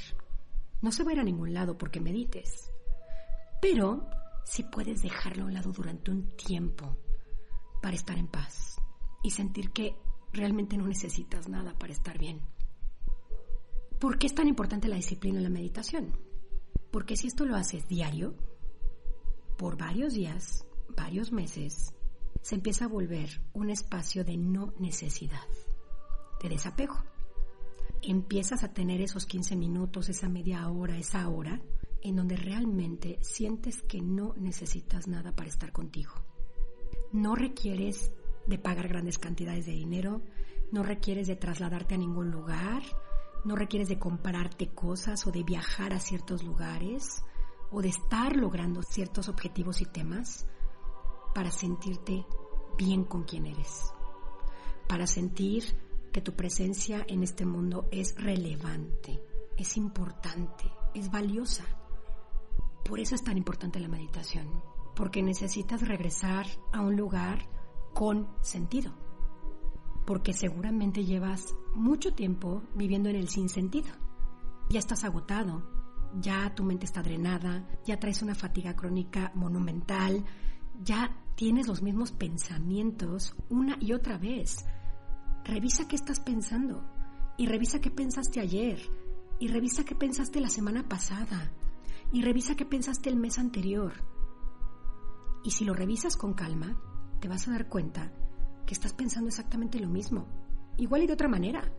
No 0.82 0.92
se 0.92 1.04
va 1.04 1.12
a 1.12 1.14
ir 1.14 1.20
a 1.20 1.24
ningún 1.24 1.54
lado 1.54 1.78
porque 1.78 2.00
medites. 2.00 2.70
Pero 3.62 4.08
si 4.46 4.64
puedes 4.64 5.02
dejarlo 5.02 5.44
a 5.44 5.48
un 5.48 5.54
lado 5.54 5.72
durante 5.72 6.12
un 6.12 6.36
tiempo 6.36 6.98
para 7.82 7.96
estar 7.96 8.18
en 8.18 8.28
paz 8.28 8.78
y 9.24 9.32
sentir 9.32 9.72
que 9.72 9.96
realmente 10.32 10.78
no 10.78 10.88
necesitas 10.88 11.48
nada 11.48 11.78
para 11.78 11.94
estar 11.94 12.18
bien. 12.18 12.42
¿Por 14.00 14.18
qué 14.18 14.28
es 14.28 14.36
tan 14.36 14.48
importante 14.48 14.88
la 14.88 14.98
disciplina 14.98 15.38
en 15.38 15.44
la 15.44 15.50
meditación? 15.50 16.18
Porque 16.92 17.16
si 17.16 17.28
esto 17.28 17.46
lo 17.46 17.56
haces 17.56 17.88
diario, 17.88 18.36
por 19.58 19.78
varios 19.78 20.14
días, 20.14 20.66
varios 20.96 21.32
meses, 21.32 21.94
se 22.42 22.56
empieza 22.56 22.86
a 22.86 22.90
volver 22.90 23.42
un 23.54 23.70
espacio 23.70 24.26
de 24.26 24.38
no 24.38 24.74
necesidad, 24.78 25.48
de 26.42 26.50
desapego. 26.50 27.02
Empiezas 28.02 28.64
a 28.64 28.74
tener 28.74 29.00
esos 29.00 29.26
15 29.26 29.56
minutos, 29.56 30.10
esa 30.10 30.28
media 30.28 30.68
hora, 30.70 30.98
esa 30.98 31.30
hora, 31.30 31.62
en 32.04 32.16
donde 32.16 32.36
realmente 32.36 33.18
sientes 33.22 33.82
que 33.82 34.02
no 34.02 34.34
necesitas 34.38 35.08
nada 35.08 35.36
para 35.36 35.50
estar 35.50 35.72
contigo. 35.72 36.14
No 37.12 37.36
requieres 37.36 38.12
de 38.48 38.58
pagar 38.58 38.88
grandes 38.88 39.18
cantidades 39.18 39.66
de 39.66 39.72
dinero, 39.72 40.22
no 40.72 40.84
requieres 40.84 41.28
de 41.28 41.36
trasladarte 41.36 41.96
a 41.96 41.98
ningún 41.98 42.30
lugar, 42.32 42.84
no 43.46 43.56
requieres 43.56 43.90
de 43.90 44.00
comprarte 44.00 44.70
cosas 44.70 45.26
o 45.28 45.32
de 45.32 45.44
viajar 45.44 45.94
a 45.94 46.00
ciertos 46.00 46.44
lugares 46.44 47.24
o 47.72 47.82
de 47.82 47.90
estar 47.90 48.36
logrando 48.36 48.84
ciertos 48.84 49.30
objetivos 49.30 49.82
y 49.82 49.86
temas 49.86 50.46
para 51.34 51.52
sentirte 51.52 52.26
bien 52.78 53.04
con 53.04 53.24
quien 53.24 53.46
eres, 53.46 53.94
para 54.88 55.08
sentir 55.08 55.64
que 56.12 56.22
tu 56.22 56.34
presencia 56.34 57.04
en 57.08 57.24
este 57.24 57.46
mundo 57.46 57.88
es 57.92 58.16
relevante, 58.16 59.20
es 59.58 59.78
importante, 59.78 60.72
es 60.94 61.10
valiosa. 61.10 61.66
Por 62.84 63.00
eso 63.00 63.16
es 63.16 63.24
tan 63.24 63.38
importante 63.38 63.80
la 63.80 63.88
meditación, 63.88 64.62
porque 64.96 65.24
necesitas 65.24 65.88
regresar 65.88 66.46
a 66.72 66.82
un 66.82 66.96
lugar 66.96 67.48
con 67.94 68.28
sentido, 68.42 68.94
porque 70.06 70.34
seguramente 70.34 71.06
llevas 71.06 71.56
mucho 71.74 72.14
tiempo 72.14 72.64
viviendo 72.76 73.10
en 73.10 73.16
el 73.16 73.30
sinsentido. 73.30 73.90
Ya 74.70 74.80
estás 74.80 75.04
agotado, 75.04 75.64
ya 76.20 76.54
tu 76.56 76.64
mente 76.64 76.86
está 76.86 77.02
drenada, 77.02 77.68
ya 77.86 78.00
traes 78.00 78.22
una 78.22 78.36
fatiga 78.36 78.76
crónica 78.76 79.32
monumental, 79.36 80.24
ya 80.84 81.16
tienes 81.36 81.68
los 81.68 81.82
mismos 81.82 82.12
pensamientos 82.12 83.36
una 83.50 83.78
y 83.80 83.94
otra 83.94 84.18
vez. 84.18 84.66
Revisa 85.46 85.88
qué 85.88 85.96
estás 85.96 86.20
pensando 86.20 86.84
y 87.38 87.48
revisa 87.48 87.80
qué 87.80 87.92
pensaste 87.92 88.40
ayer 88.40 88.80
y 89.40 89.48
revisa 89.48 89.84
qué 89.84 89.96
pensaste 89.96 90.40
la 90.40 90.50
semana 90.50 90.88
pasada 90.88 91.52
y 92.14 92.22
revisa 92.22 92.56
qué 92.56 92.64
pensaste 92.64 93.10
el 93.10 93.18
mes 93.18 93.40
anterior. 93.40 93.92
Y 95.44 95.50
si 95.50 95.66
lo 95.66 95.74
revisas 95.74 96.16
con 96.16 96.36
calma, 96.36 96.80
te 97.20 97.28
vas 97.28 97.48
a 97.48 97.52
dar 97.52 97.68
cuenta 97.68 98.14
que 98.68 98.76
estás 98.76 98.94
pensando 98.94 99.30
exactamente 99.30 99.80
lo 99.80 99.90
mismo, 99.90 100.28
igual 100.78 101.02
y 101.02 101.08
de 101.08 101.14
otra 101.14 101.28
manera, 101.28 101.74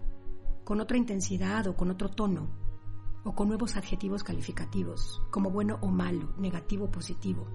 con 0.64 0.80
otra 0.80 0.98
intensidad 0.98 1.68
o 1.68 1.76
con 1.76 1.88
otro 1.88 2.10
tono, 2.10 2.48
o 3.22 3.32
con 3.32 3.46
nuevos 3.46 3.76
adjetivos 3.76 4.24
calificativos, 4.24 5.22
como 5.30 5.50
bueno 5.50 5.78
o 5.82 5.88
malo, 5.88 6.34
negativo 6.36 6.86
o 6.86 6.90
positivo. 6.90 7.46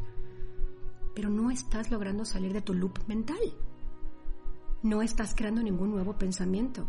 Pero 1.13 1.29
no 1.29 1.51
estás 1.51 1.91
logrando 1.91 2.23
salir 2.23 2.53
de 2.53 2.61
tu 2.61 2.73
loop 2.73 2.97
mental. 3.07 3.37
No 4.83 5.01
estás 5.01 5.35
creando 5.35 5.61
ningún 5.61 5.91
nuevo 5.91 6.17
pensamiento. 6.17 6.87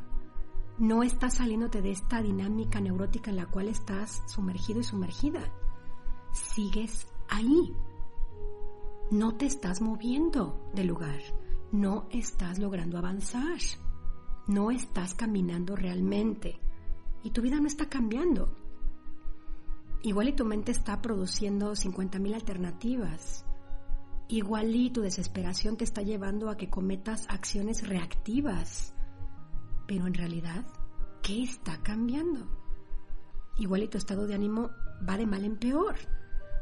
No 0.78 1.02
estás 1.02 1.34
saliéndote 1.34 1.82
de 1.82 1.90
esta 1.90 2.22
dinámica 2.22 2.80
neurótica 2.80 3.30
en 3.30 3.36
la 3.36 3.46
cual 3.46 3.66
estás 3.66 4.22
sumergido 4.28 4.78
y 4.78 4.84
sumergida. 4.84 5.52
Sigues 6.32 7.06
ahí. 7.28 7.74
No 9.10 9.34
te 9.34 9.46
estás 9.46 9.80
moviendo 9.80 10.70
del 10.74 10.86
lugar. 10.86 11.20
No 11.72 12.06
estás 12.10 12.58
logrando 12.58 12.98
avanzar. 12.98 13.58
No 14.46 14.70
estás 14.70 15.14
caminando 15.14 15.76
realmente. 15.76 16.60
Y 17.22 17.30
tu 17.30 17.42
vida 17.42 17.60
no 17.60 17.66
está 17.66 17.88
cambiando. 17.88 18.54
Igual 20.02 20.28
y 20.28 20.32
tu 20.32 20.44
mente 20.44 20.72
está 20.72 21.02
produciendo 21.02 21.72
50.000 21.72 22.34
alternativas. 22.34 23.44
Igual 24.28 24.74
y 24.74 24.90
tu 24.90 25.02
desesperación 25.02 25.76
te 25.76 25.84
está 25.84 26.02
llevando 26.02 26.48
a 26.48 26.56
que 26.56 26.70
cometas 26.70 27.26
acciones 27.28 27.86
reactivas. 27.86 28.94
Pero 29.86 30.06
en 30.06 30.14
realidad, 30.14 30.64
¿qué 31.20 31.42
está 31.42 31.82
cambiando? 31.82 32.46
Igual 33.58 33.82
y 33.82 33.88
tu 33.88 33.98
estado 33.98 34.26
de 34.26 34.34
ánimo 34.34 34.70
va 35.06 35.18
de 35.18 35.26
mal 35.26 35.44
en 35.44 35.58
peor, 35.58 35.96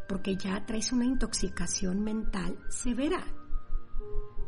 porque 0.09 0.37
ya 0.37 0.65
traes 0.65 0.93
una 0.93 1.05
intoxicación 1.05 2.03
mental 2.03 2.59
severa. 2.69 3.23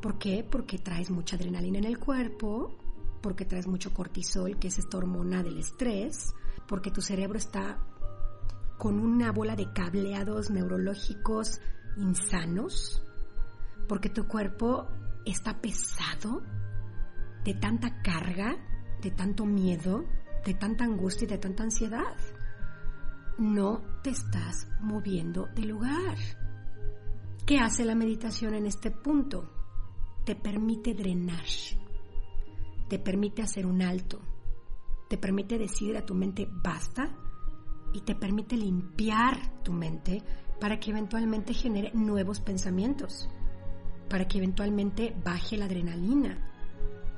¿Por 0.00 0.18
qué? 0.18 0.46
Porque 0.50 0.78
traes 0.78 1.10
mucha 1.10 1.36
adrenalina 1.36 1.78
en 1.78 1.84
el 1.84 1.98
cuerpo, 1.98 2.78
porque 3.20 3.44
traes 3.44 3.66
mucho 3.66 3.92
cortisol, 3.92 4.58
que 4.58 4.68
es 4.68 4.78
esta 4.78 4.96
hormona 4.96 5.42
del 5.42 5.58
estrés, 5.58 6.34
porque 6.66 6.90
tu 6.90 7.02
cerebro 7.02 7.38
está 7.38 7.78
con 8.78 8.98
una 8.98 9.30
bola 9.30 9.56
de 9.56 9.72
cableados 9.72 10.50
neurológicos 10.50 11.60
insanos, 11.98 13.02
porque 13.86 14.08
tu 14.08 14.26
cuerpo 14.26 14.88
está 15.26 15.60
pesado 15.60 16.42
de 17.44 17.54
tanta 17.54 18.00
carga 18.02 18.56
de 19.00 19.10
tanto 19.10 19.46
miedo, 19.46 20.04
de 20.44 20.54
tanta 20.54 20.84
angustia 20.84 21.24
y 21.24 21.28
de 21.28 21.38
tanta 21.38 21.62
ansiedad. 21.62 22.16
No 23.38 23.82
te 24.02 24.10
estás 24.10 24.68
moviendo 24.80 25.46
de 25.54 25.64
lugar. 25.64 26.16
¿Qué 27.46 27.58
hace 27.58 27.84
la 27.84 27.94
meditación 27.94 28.54
en 28.54 28.66
este 28.66 28.90
punto? 28.90 29.50
Te 30.24 30.36
permite 30.36 30.94
drenar, 30.94 31.44
te 32.88 32.98
permite 32.98 33.42
hacer 33.42 33.66
un 33.66 33.82
alto, 33.82 34.20
te 35.08 35.16
permite 35.16 35.58
decir 35.58 35.96
a 35.96 36.04
tu 36.04 36.14
mente 36.14 36.46
basta 36.50 37.10
y 37.92 38.02
te 38.02 38.14
permite 38.14 38.56
limpiar 38.56 39.62
tu 39.64 39.72
mente 39.72 40.22
para 40.60 40.78
que 40.78 40.90
eventualmente 40.90 41.54
genere 41.54 41.90
nuevos 41.94 42.40
pensamientos, 42.40 43.28
para 44.08 44.28
que 44.28 44.38
eventualmente 44.38 45.16
baje 45.24 45.56
la 45.56 45.64
adrenalina, 45.64 46.38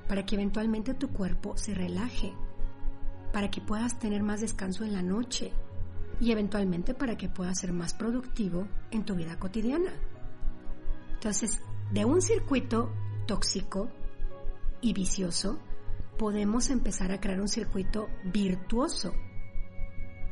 para 0.08 0.24
que 0.24 0.36
eventualmente 0.36 0.94
tu 0.94 1.08
cuerpo 1.08 1.56
se 1.56 1.74
relaje, 1.74 2.32
para 3.32 3.50
que 3.50 3.60
puedas 3.60 3.98
tener 3.98 4.22
más 4.22 4.40
descanso 4.40 4.84
en 4.84 4.92
la 4.92 5.02
noche 5.02 5.52
y 6.22 6.30
eventualmente 6.30 6.94
para 6.94 7.16
que 7.16 7.28
puedas 7.28 7.58
ser 7.58 7.72
más 7.72 7.94
productivo 7.94 8.68
en 8.92 9.04
tu 9.04 9.16
vida 9.16 9.40
cotidiana. 9.40 9.90
Entonces, 11.14 11.60
de 11.90 12.04
un 12.04 12.22
circuito 12.22 12.92
tóxico 13.26 13.90
y 14.80 14.92
vicioso, 14.92 15.58
podemos 16.20 16.70
empezar 16.70 17.10
a 17.10 17.20
crear 17.20 17.40
un 17.40 17.48
circuito 17.48 18.06
virtuoso 18.32 19.12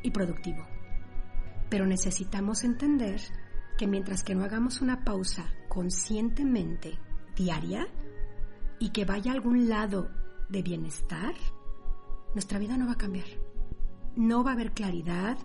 y 0.04 0.12
productivo. 0.12 0.64
Pero 1.68 1.86
necesitamos 1.86 2.62
entender 2.62 3.20
que 3.76 3.88
mientras 3.88 4.22
que 4.22 4.36
no 4.36 4.44
hagamos 4.44 4.82
una 4.82 5.04
pausa 5.04 5.52
conscientemente 5.68 7.00
diaria 7.34 7.88
y 8.78 8.90
que 8.90 9.04
vaya 9.04 9.32
a 9.32 9.34
algún 9.34 9.68
lado 9.68 10.08
de 10.48 10.62
bienestar, 10.62 11.34
nuestra 12.32 12.60
vida 12.60 12.76
no 12.76 12.86
va 12.86 12.92
a 12.92 12.98
cambiar. 12.98 13.26
No 14.14 14.44
va 14.44 14.50
a 14.52 14.54
haber 14.54 14.70
claridad, 14.70 15.36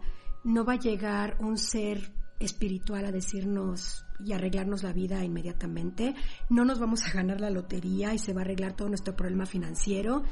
no 0.46 0.64
va 0.64 0.74
a 0.74 0.80
llegar 0.80 1.38
un 1.40 1.58
ser 1.58 2.14
espiritual 2.40 3.04
a 3.06 3.12
decirnos 3.12 4.06
y 4.24 4.34
arreglarnos 4.34 4.84
la 4.84 4.94
vida 4.94 5.24
inmediatamente, 5.24 6.14
no 6.50 6.64
nos 6.66 6.80
vamos 6.80 7.06
a 7.06 7.12
ganar 7.12 7.42
la 7.42 7.50
lotería 7.50 8.14
y 8.14 8.20
se 8.20 8.32
va 8.32 8.42
a 8.42 8.44
arreglar 8.44 8.76
todo 8.76 8.88
nuestro 8.88 9.16
problema 9.16 9.48
financiero, 9.48 10.24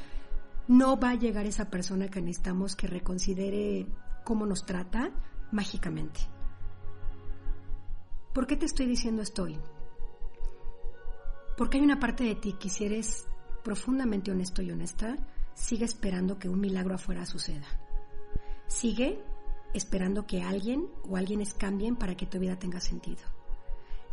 no 0.68 0.98
va 0.98 1.10
a 1.10 1.14
llegar 1.16 1.46
esa 1.46 1.68
persona 1.68 2.08
que 2.08 2.22
necesitamos 2.22 2.76
que 2.76 2.86
reconsidere 2.86 3.86
cómo 4.22 4.46
nos 4.46 4.64
trata 4.64 5.10
mágicamente. 5.50 6.20
¿Por 8.32 8.46
qué 8.46 8.56
te 8.56 8.66
estoy 8.66 8.86
diciendo 8.86 9.20
esto 9.20 9.44
hoy? 9.44 9.58
Porque 11.56 11.78
hay 11.78 11.84
una 11.84 11.98
parte 11.98 12.24
de 12.24 12.36
ti 12.36 12.54
que 12.58 12.70
si 12.70 12.84
eres 12.84 13.26
profundamente 13.64 14.30
honesto 14.30 14.62
y 14.62 14.70
honesta, 14.70 15.16
sigue 15.54 15.84
esperando 15.84 16.38
que 16.38 16.48
un 16.48 16.60
milagro 16.60 16.94
afuera 16.94 17.26
suceda. 17.26 17.66
Sigue 18.66 19.22
esperando 19.74 20.26
que 20.26 20.42
alguien 20.42 20.88
o 21.02 21.16
alguienes 21.16 21.52
cambien 21.52 21.96
para 21.96 22.16
que 22.16 22.26
tu 22.26 22.38
vida 22.38 22.58
tenga 22.58 22.80
sentido. 22.80 23.22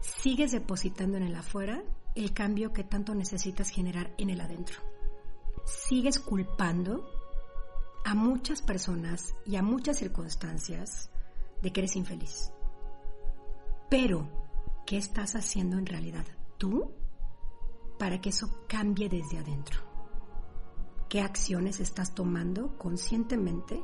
Sigues 0.02 0.52
depositando 0.52 1.18
en 1.18 1.24
el 1.24 1.36
afuera 1.36 1.84
el 2.16 2.34
cambio 2.34 2.74
que 2.74 2.84
tanto 2.84 3.16
necesitas 3.16 3.70
generar 3.70 4.14
en 4.18 4.32
el 4.32 4.42
adentro. 4.42 4.82
Sigues 5.66 6.20
culpando 6.20 7.08
a 8.04 8.16
muchas 8.16 8.62
personas 8.62 9.36
y 9.46 9.56
a 9.56 9.62
muchas 9.62 10.00
circunstancias 10.00 11.12
de 11.62 11.72
que 11.72 11.82
eres 11.82 11.96
infeliz. 11.96 12.52
Pero, 13.90 14.28
¿qué 14.86 14.98
estás 14.98 15.36
haciendo 15.36 15.78
en 15.78 15.86
realidad 15.86 16.26
tú 16.58 16.92
para 18.00 18.20
que 18.20 18.30
eso 18.30 18.66
cambie 18.68 19.10
desde 19.10 19.38
adentro? 19.38 19.80
¿Qué 21.08 21.22
acciones 21.22 21.80
estás 21.80 22.16
tomando 22.16 22.78
conscientemente 22.78 23.84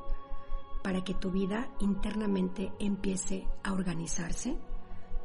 para 0.87 1.03
que 1.03 1.15
tu 1.15 1.31
vida 1.31 1.67
internamente 1.81 2.71
empiece 2.79 3.45
a 3.61 3.73
organizarse 3.73 4.55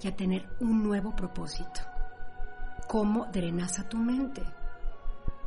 y 0.03 0.09
a 0.09 0.17
tener 0.17 0.45
un 0.59 0.83
nuevo 0.83 1.15
propósito? 1.15 1.81
¿Cómo 2.89 3.27
drenas 3.27 3.79
a 3.79 3.89
tu 3.89 3.97
mente? 3.97 4.43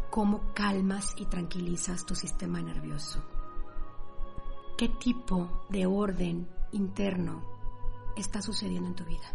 ¿Cómo 0.10 0.54
calmas 0.54 1.14
y 1.18 1.26
tranquilizas 1.26 2.06
tu 2.06 2.16
sistema 2.16 2.62
nervioso? 2.62 3.22
qué 4.78 4.88
tipo 4.88 5.66
de 5.68 5.86
orden 5.86 6.48
interno 6.72 7.44
está 8.16 8.42
sucediendo 8.42 8.88
en 8.88 8.96
tu 8.96 9.04
vida. 9.04 9.34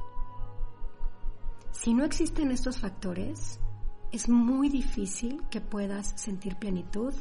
Si 1.73 1.93
no 1.93 2.07
existen 2.07 2.53
estos 2.53 2.79
factores, 2.79 3.61
es 4.13 4.31
muy 4.31 4.71
difícil 4.71 5.43
que 5.51 5.61
puedas 5.61 6.19
sentir 6.19 6.57
plenitud, 6.57 7.13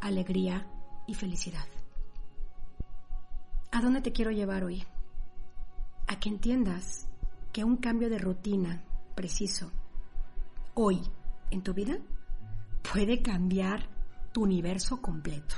alegría 0.00 0.68
y 1.08 1.14
felicidad. 1.14 1.66
¿A 3.70 3.80
dónde 3.80 4.00
te 4.00 4.12
quiero 4.12 4.30
llevar 4.30 4.64
hoy? 4.64 4.84
A 6.06 6.18
que 6.18 6.28
entiendas 6.28 7.08
que 7.52 7.64
un 7.64 7.76
cambio 7.76 8.08
de 8.10 8.18
rutina 8.18 8.82
preciso 9.14 9.70
hoy 10.74 11.00
en 11.50 11.62
tu 11.62 11.74
vida 11.74 11.98
puede 12.92 13.22
cambiar 13.22 13.88
tu 14.32 14.42
universo 14.42 15.00
completo 15.02 15.56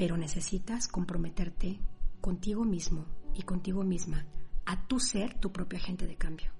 pero 0.00 0.16
necesitas 0.16 0.88
comprometerte 0.88 1.78
contigo 2.22 2.64
mismo 2.64 3.04
y 3.34 3.42
contigo 3.42 3.84
misma 3.84 4.24
a 4.64 4.86
tu 4.86 4.98
ser 4.98 5.34
tu 5.34 5.52
propio 5.52 5.78
agente 5.78 6.06
de 6.06 6.16
cambio, 6.16 6.52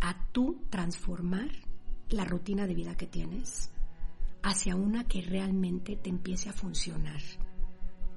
a 0.00 0.26
tú 0.32 0.60
transformar 0.68 1.48
la 2.08 2.24
rutina 2.24 2.66
de 2.66 2.74
vida 2.74 2.96
que 2.96 3.06
tienes 3.06 3.70
hacia 4.42 4.74
una 4.74 5.04
que 5.04 5.22
realmente 5.22 5.94
te 5.94 6.10
empiece 6.10 6.48
a 6.48 6.52
funcionar, 6.52 7.20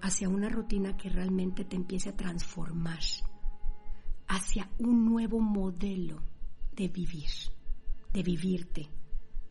hacia 0.04 0.30
una 0.30 0.50
rutina 0.50 0.96
que 0.96 1.10
realmente 1.10 1.66
te 1.66 1.76
empiece 1.76 2.10
a 2.10 2.16
transformar, 2.16 3.02
hacia 4.28 4.70
un 4.80 5.06
nuevo 5.06 5.40
modelo 5.40 6.22
de 6.72 6.88
vivir, 6.88 7.32
de 8.14 8.24
vivirte, 8.24 8.90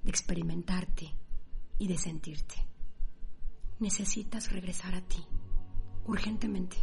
de 0.03 0.11
experimentarte 0.11 1.13
y 1.79 1.89
de 1.89 1.99
sentirte 1.99 2.73
necesitas 3.83 4.53
regresar 4.53 4.95
a 4.95 5.01
ti, 5.01 5.19
urgentemente. 6.07 6.77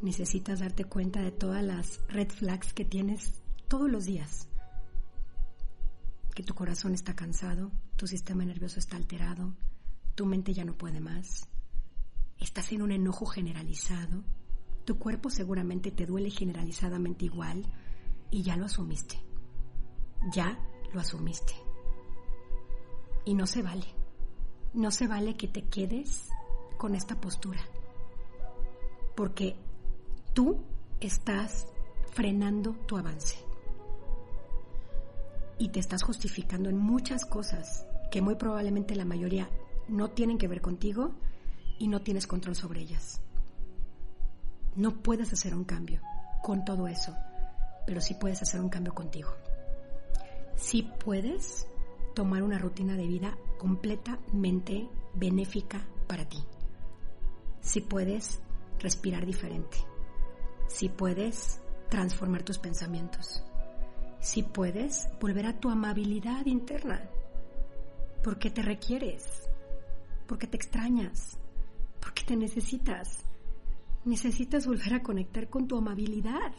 Necesitas 0.00 0.60
darte 0.60 0.84
cuenta 0.84 1.20
de 1.20 1.32
todas 1.32 1.62
las 1.64 2.00
red 2.08 2.30
flags 2.30 2.72
que 2.72 2.84
tienes 2.84 3.42
todos 3.66 3.90
los 3.90 4.04
días. 4.04 4.48
Que 6.36 6.44
tu 6.44 6.54
corazón 6.54 6.94
está 6.94 7.16
cansado, 7.16 7.72
tu 7.96 8.06
sistema 8.06 8.44
nervioso 8.44 8.78
está 8.78 8.96
alterado, 8.96 9.54
tu 10.14 10.24
mente 10.24 10.54
ya 10.54 10.64
no 10.64 10.78
puede 10.78 11.00
más, 11.00 11.48
estás 12.40 12.72
en 12.72 12.82
un 12.82 12.92
enojo 12.92 13.26
generalizado, 13.26 14.22
tu 14.84 14.98
cuerpo 14.98 15.30
seguramente 15.30 15.90
te 15.90 16.06
duele 16.06 16.30
generalizadamente 16.30 17.24
igual 17.24 17.64
y 18.30 18.42
ya 18.42 18.56
lo 18.56 18.66
asumiste. 18.66 19.20
Ya 20.32 20.58
lo 20.92 21.00
asumiste. 21.00 21.54
Y 23.24 23.34
no 23.34 23.46
se 23.46 23.62
vale. 23.62 23.86
No 24.74 24.90
se 24.90 25.06
vale 25.06 25.36
que 25.36 25.48
te 25.48 25.64
quedes 25.64 26.28
con 26.76 26.94
esta 26.94 27.18
postura, 27.20 27.60
porque 29.16 29.56
tú 30.34 30.60
estás 31.00 31.66
frenando 32.12 32.72
tu 32.86 32.98
avance 32.98 33.36
y 35.58 35.68
te 35.68 35.80
estás 35.80 36.02
justificando 36.02 36.68
en 36.68 36.76
muchas 36.76 37.24
cosas 37.24 37.86
que 38.10 38.20
muy 38.20 38.34
probablemente 38.34 38.94
la 38.94 39.04
mayoría 39.04 39.48
no 39.88 40.10
tienen 40.10 40.38
que 40.38 40.48
ver 40.48 40.60
contigo 40.60 41.12
y 41.78 41.88
no 41.88 42.00
tienes 42.00 42.26
control 42.26 42.56
sobre 42.56 42.80
ellas. 42.80 43.20
No 44.74 45.02
puedes 45.02 45.32
hacer 45.32 45.54
un 45.54 45.64
cambio 45.64 46.00
con 46.42 46.64
todo 46.64 46.86
eso, 46.86 47.16
pero 47.86 48.00
sí 48.00 48.14
puedes 48.14 48.42
hacer 48.42 48.60
un 48.60 48.68
cambio 48.68 48.94
contigo. 48.94 49.30
Sí 50.54 50.90
puedes 51.04 51.66
tomar 52.14 52.42
una 52.42 52.58
rutina 52.58 52.94
de 52.96 53.06
vida 53.06 53.36
completamente 53.58 54.88
benéfica 55.14 55.86
para 56.06 56.28
ti. 56.28 56.42
Si 57.60 57.80
puedes 57.80 58.40
respirar 58.78 59.26
diferente, 59.26 59.78
si 60.68 60.88
puedes 60.88 61.60
transformar 61.88 62.42
tus 62.42 62.58
pensamientos, 62.58 63.42
si 64.20 64.42
puedes 64.42 65.08
volver 65.20 65.46
a 65.46 65.58
tu 65.58 65.70
amabilidad 65.70 66.46
interna, 66.46 67.08
porque 68.22 68.50
te 68.50 68.62
requieres, 68.62 69.48
porque 70.26 70.46
te 70.46 70.56
extrañas, 70.56 71.38
porque 72.06 72.22
te 72.22 72.36
necesitas. 72.36 73.24
Necesitas 74.04 74.64
volver 74.64 74.94
a 74.94 75.02
conectar 75.02 75.50
con 75.50 75.66
tu 75.66 75.76
amabilidad. 75.76 76.52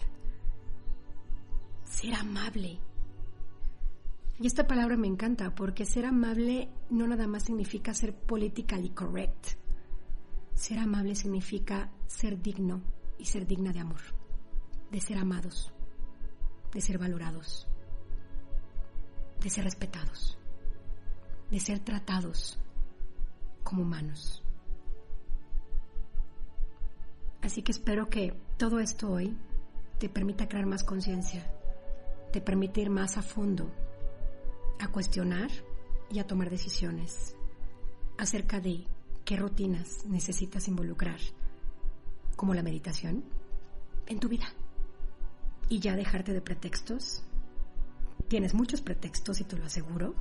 Ser 1.86 2.16
amable 2.16 2.82
y 4.40 4.46
esta 4.46 4.68
palabra 4.68 4.98
me 4.98 5.08
encanta 5.08 5.56
porque 5.56 5.86
ser 5.86 6.06
amable 6.06 6.70
no 6.90 7.08
nada 7.08 7.26
más 7.28 7.44
significa 7.44 7.94
ser 7.94 8.14
politically 8.14 8.90
correct. 8.90 9.58
Ser 10.54 10.80
amable 10.80 11.16
significa 11.16 11.92
ser 12.08 12.42
digno 12.42 12.82
y 13.18 13.26
ser 13.26 13.48
digna 13.48 13.72
de 13.72 13.80
amor, 13.80 14.02
de 14.92 15.00
ser 15.00 15.18
amados, 15.18 15.72
de 16.74 16.82
ser 16.82 16.98
valorados, 16.98 17.68
de 19.42 19.50
ser 19.50 19.64
respetados, 19.64 20.38
de 21.50 21.60
ser 21.62 21.80
tratados 21.80 22.60
como 23.64 23.84
humanos. 23.84 24.44
Así 27.48 27.62
que 27.62 27.72
espero 27.72 28.10
que 28.10 28.34
todo 28.58 28.82
esto 28.82 29.10
hoy 29.10 29.34
te 30.00 30.10
permita 30.10 30.50
crear 30.50 30.66
más 30.66 30.84
conciencia, 30.84 31.50
te 32.34 32.42
permite 32.42 32.82
ir 32.82 32.90
más 32.90 33.16
a 33.16 33.22
fondo, 33.22 33.72
a 34.82 34.90
cuestionar 34.90 35.50
y 36.12 36.20
a 36.20 36.28
tomar 36.28 36.50
decisiones 36.50 37.38
acerca 38.18 38.60
de 38.60 38.84
qué 39.24 39.38
rutinas 39.38 40.06
necesitas 40.08 40.68
involucrar, 40.68 41.22
como 42.36 42.54
la 42.54 42.64
meditación, 42.64 43.24
en 44.08 44.20
tu 44.20 44.28
vida. 44.28 44.48
Y 45.70 45.80
ya 45.80 45.96
dejarte 45.96 46.34
de 46.34 46.42
pretextos. 46.42 47.24
Tienes 48.28 48.56
muchos 48.56 48.82
pretextos 48.82 49.40
y 49.40 49.46
te 49.46 49.56
lo 49.56 49.64
aseguro, 49.64 50.16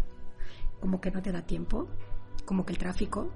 como 0.78 1.00
que 1.00 1.10
no 1.10 1.22
te 1.22 1.32
da 1.32 1.42
tiempo, 1.42 1.88
como 2.44 2.64
que 2.64 2.72
el 2.72 2.78
tráfico, 2.78 3.32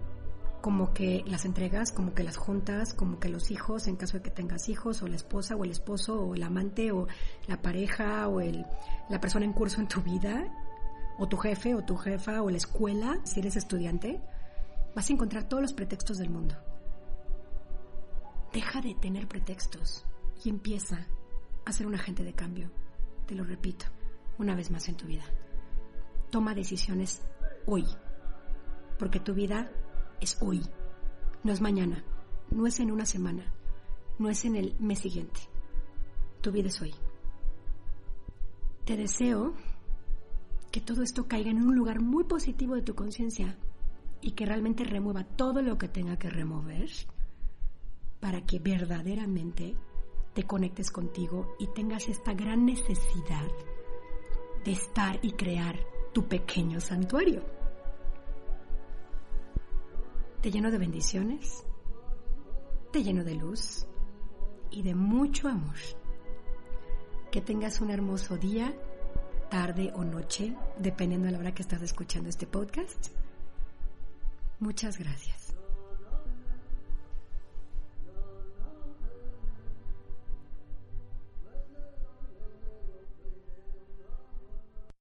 como 0.61 0.93
que 0.93 1.25
las 1.27 1.45
entregas, 1.45 1.93
como 1.93 2.15
que 2.15 2.23
las 2.23 2.37
juntas, 2.37 2.95
como 2.95 3.19
que 3.19 3.29
los 3.29 3.51
hijos, 3.51 3.87
en 3.87 3.97
caso 3.97 4.19
de 4.19 4.23
que 4.23 4.31
tengas 4.31 4.69
hijos, 4.69 5.03
o 5.03 5.09
la 5.09 5.17
esposa, 5.17 5.57
o 5.57 5.65
el 5.65 5.71
esposo, 5.71 6.21
o 6.21 6.35
el 6.35 6.43
amante, 6.43 6.93
o 6.93 7.07
la 7.47 7.61
pareja, 7.61 8.29
o 8.29 8.41
el, 8.41 8.67
la 9.09 9.21
persona 9.21 9.45
en 9.45 9.53
curso 9.53 9.81
en 9.81 9.89
tu 9.89 10.03
vida, 10.03 10.47
o 11.19 11.29
tu 11.29 11.37
jefe, 11.37 11.75
o 11.75 11.85
tu 11.85 11.97
jefa, 11.97 12.43
o 12.43 12.51
la 12.51 12.57
escuela, 12.57 13.21
si 13.25 13.41
eres 13.41 13.57
estudiante, 13.57 14.21
vas 14.95 15.09
a 15.09 15.13
encontrar 15.13 15.49
todos 15.49 15.63
los 15.63 15.73
pretextos 15.73 16.19
del 16.19 16.31
mundo. 16.31 16.55
Deja 18.53 18.81
de 18.81 18.95
tener 18.95 19.29
pretextos 19.29 20.05
y 20.45 20.51
empieza 20.51 21.07
a 21.65 21.73
ser 21.73 21.87
un 21.87 21.95
agente 21.95 22.25
de 22.25 22.33
cambio. 22.33 22.71
Te 23.27 23.35
lo 23.35 23.45
repito, 23.45 23.87
una 24.39 24.55
vez 24.55 24.71
más 24.71 24.89
en 24.89 24.97
tu 24.97 25.07
vida. 25.07 25.25
Toma 26.31 26.55
decisiones 26.55 27.23
hoy, 27.67 27.87
porque 28.99 29.21
tu 29.21 29.35
vida 29.35 29.71
es 30.21 30.37
hoy, 30.41 30.63
no 31.43 31.53
es 31.53 31.61
mañana, 31.61 32.05
no 32.51 32.67
es 32.67 32.81
en 32.81 32.91
una 32.91 33.07
semana, 33.07 33.45
no 34.19 34.29
es 34.29 34.45
en 34.45 34.57
el 34.57 34.77
mes 34.79 34.99
siguiente. 35.01 35.41
Tu 36.41 36.53
vida 36.53 36.69
es 36.69 36.81
hoy. 36.81 36.95
Te 38.85 38.97
deseo 38.97 39.55
que 40.71 40.81
todo 40.81 41.03
esto 41.03 41.27
caiga 41.27 41.51
en 41.51 41.63
un 41.63 41.75
lugar 41.75 42.01
muy 42.01 42.25
positivo 42.25 42.75
de 42.75 42.83
tu 42.83 42.95
conciencia 42.95 43.57
y 44.21 44.33
que 44.33 44.47
realmente 44.47 44.85
remueva 44.85 45.25
todo 45.25 45.63
lo 45.63 45.79
que 45.79 45.89
tenga 45.89 46.19
que 46.19 46.31
remover 46.31 46.91
para 48.21 48.45
que 48.45 48.59
verdaderamente 48.59 49.75
te 50.35 50.45
conectes 50.45 50.91
contigo 50.91 51.57
y 51.59 51.67
tengas 51.69 52.09
esta 52.09 52.35
gran 52.35 52.67
necesidad 52.67 53.49
de 54.65 54.73
estar 54.73 55.19
y 55.23 55.33
crear 55.33 55.79
tu 56.13 56.29
pequeño 56.29 56.81
santuario. 56.81 57.60
Te 60.41 60.51
lleno 60.51 60.71
de 60.71 60.79
bendiciones, 60.79 61.65
te 62.93 63.03
lleno 63.03 63.25
de 63.25 63.35
luz 63.35 63.87
y 64.71 64.83
de 64.83 64.95
mucho 64.95 65.49
amor. 65.49 65.77
Que 67.31 67.43
tengas 67.43 67.83
un 67.83 67.91
hermoso 67.91 68.39
día, 68.39 68.75
tarde 69.51 69.93
o 69.95 70.03
noche, 70.03 70.57
dependiendo 70.79 71.27
de 71.27 71.33
la 71.33 71.39
hora 71.41 71.53
que 71.53 71.61
estás 71.61 71.83
escuchando 71.83 72.31
este 72.31 72.47
podcast. 72.47 73.09
Muchas 74.61 74.99
gracias. 74.99 75.40